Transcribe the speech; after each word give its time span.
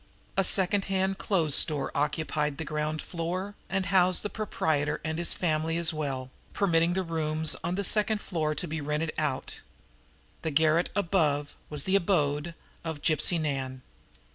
A 0.35 0.43
secondhand 0.43 1.19
clothes 1.19 1.53
store 1.53 1.91
occupied 1.93 2.53
a 2.53 2.55
portion 2.55 2.55
of 2.55 2.57
the 2.57 2.65
ground 2.65 3.01
floor, 3.03 3.53
and 3.69 3.85
housed 3.85 4.23
the 4.23 4.31
proprietor 4.31 4.99
and 5.03 5.19
his 5.19 5.35
family 5.35 5.77
as 5.77 5.93
well, 5.93 6.31
permitting 6.53 6.93
the 6.93 7.03
rooms 7.03 7.55
on 7.63 7.75
the 7.75 7.83
second 7.83 8.19
floor 8.19 8.55
to 8.55 8.67
be 8.67 8.81
"rented 8.81 9.13
out"; 9.19 9.59
the 10.41 10.49
garret 10.49 10.89
above 10.95 11.55
was 11.69 11.83
the 11.83 11.95
abode 11.95 12.55
of 12.83 13.03
Gypsy 13.03 13.39
Nan. 13.39 13.83